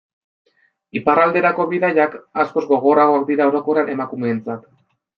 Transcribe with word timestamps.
Iparralderako 0.99 1.67
bidaiak 1.75 2.17
askoz 2.47 2.65
gogorragoak 2.75 3.31
dira 3.31 3.51
orokorrean 3.55 3.97
emakumeentzat. 3.99 4.71